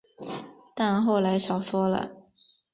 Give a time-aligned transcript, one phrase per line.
[0.73, 2.09] 但后来少说了